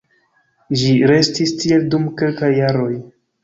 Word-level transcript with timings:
Ĝi 0.83 0.93
restis 1.11 1.55
tiel 1.61 1.87
dum 1.95 2.11
kelkaj 2.23 2.53
jaroj. 2.59 2.93